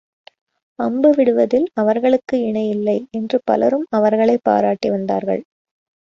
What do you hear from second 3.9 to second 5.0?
அவர்களைப் பாராட்டி